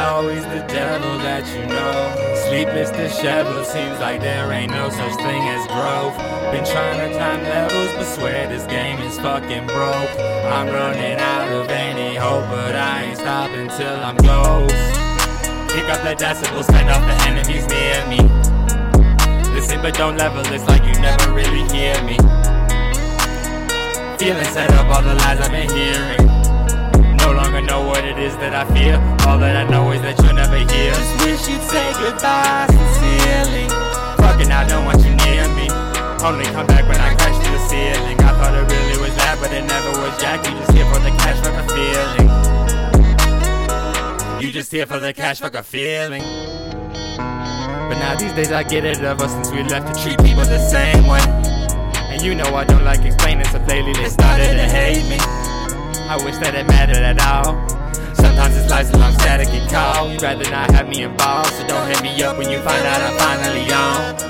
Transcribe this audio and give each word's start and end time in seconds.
always 0.00 0.42
the 0.44 0.64
devil 0.68 1.18
that 1.18 1.44
you 1.54 1.66
know. 1.66 1.96
Sleepless, 2.48 2.90
disheveled, 2.90 3.66
seems 3.66 3.98
like 4.00 4.20
there 4.20 4.50
ain't 4.52 4.72
no 4.72 4.88
such 4.88 5.14
thing 5.16 5.42
as 5.54 5.66
growth. 5.68 6.16
Been 6.52 6.64
trying 6.64 6.98
to 6.98 7.16
time 7.16 7.42
levels, 7.44 7.92
but 7.94 8.04
swear 8.04 8.48
this 8.48 8.66
game 8.66 8.98
is 9.00 9.18
fucking 9.18 9.66
broke. 9.66 10.10
I'm 10.50 10.68
running 10.68 11.18
out 11.18 11.48
of 11.52 11.68
any 11.70 12.16
hope, 12.16 12.48
but 12.50 12.74
I 12.74 13.04
ain't 13.04 13.18
stopping 13.18 13.68
till 13.68 13.98
I'm 14.02 14.16
close. 14.16 14.72
Pick 15.70 15.86
up 15.88 16.02
the 16.02 16.16
decibels, 16.18 16.66
turn 16.66 16.88
off 16.88 17.06
the 17.06 17.16
enemies 17.30 17.66
near 17.70 18.00
me. 18.10 18.20
Listen, 19.54 19.80
but 19.82 19.94
don't 19.94 20.16
level, 20.16 20.42
it's 20.52 20.66
like 20.66 20.82
you 20.82 20.98
never 21.00 21.32
really 21.32 21.62
hear 21.70 21.94
me. 22.02 22.16
Feeling 24.18 24.44
set 24.52 24.70
up 24.72 24.86
all 24.94 25.02
the 25.02 25.14
lies 25.14 25.40
I've 25.40 25.50
been 25.50 25.69
I 28.60 28.64
feel. 28.76 29.00
All 29.24 29.38
that 29.40 29.56
I 29.56 29.64
know 29.70 29.90
is 29.92 30.02
that 30.02 30.20
you'll 30.20 30.36
never 30.36 30.60
hear. 30.60 30.92
Just 30.92 31.16
wish 31.24 31.48
you'd 31.48 31.64
say 31.64 31.80
goodbye 31.96 32.68
sincerely. 32.68 33.64
Fucking, 34.20 34.52
I 34.52 34.68
don't 34.68 34.84
want 34.84 35.00
you 35.00 35.16
near 35.16 35.48
me. 35.56 35.72
Only 36.20 36.44
come 36.52 36.68
back 36.68 36.84
when 36.84 37.00
I 37.00 37.16
crash 37.16 37.40
to 37.40 37.48
the 37.56 37.62
ceiling. 37.72 38.20
I 38.20 38.36
thought 38.36 38.52
it 38.52 38.68
really 38.68 39.00
was 39.00 39.16
that, 39.16 39.40
but 39.40 39.48
it 39.56 39.64
never 39.64 39.96
was 40.04 40.12
Jack. 40.20 40.44
You 40.44 40.52
just 40.60 40.76
here 40.76 40.84
for 40.92 41.00
the 41.00 41.08
cash, 41.08 41.40
fuck 41.40 41.56
a 41.56 41.64
feeling. 41.72 42.28
You 44.44 44.52
just 44.52 44.70
here 44.70 44.84
for 44.84 45.00
the 45.00 45.14
cash, 45.14 45.40
fuck 45.40 45.54
a 45.54 45.62
feeling. 45.62 46.20
But 47.16 47.96
now 47.96 48.14
these 48.20 48.34
days 48.34 48.52
I 48.52 48.62
get 48.62 48.84
it 48.84 49.00
ever 49.00 49.26
since 49.26 49.50
we 49.52 49.62
left 49.62 49.88
to 49.88 50.02
treat 50.04 50.20
people 50.20 50.44
the 50.44 50.60
same 50.68 51.06
way. 51.08 51.24
And 52.12 52.20
you 52.20 52.34
know 52.34 52.54
I 52.54 52.64
don't 52.64 52.84
like 52.84 53.06
explaining, 53.06 53.46
so 53.46 53.56
lately 53.64 53.94
they 53.94 54.10
started 54.10 54.52
to 54.52 54.68
hate 54.68 55.08
me. 55.08 55.16
I 56.12 56.20
wish 56.22 56.36
that 56.44 56.54
it 56.54 56.66
mattered 56.66 57.00
at 57.00 57.18
all. 57.24 57.79
A 58.80 58.96
long 58.96 59.12
static 59.12 59.48
and 59.48 59.70
call. 59.70 60.10
You'd 60.10 60.22
rather 60.22 60.50
not 60.50 60.70
have 60.70 60.88
me 60.88 61.02
involved, 61.02 61.52
so 61.52 61.66
don't 61.66 61.86
hit 61.86 62.02
me 62.02 62.22
up 62.22 62.38
when 62.38 62.48
you 62.48 62.58
find 62.60 62.86
out 62.86 63.02
I'm 63.02 63.18
finally 63.18 63.70
on. 63.70 64.29